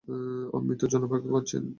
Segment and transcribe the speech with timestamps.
[0.67, 1.63] মৃত্যুর জন্যে অপেক্ষা করছেন।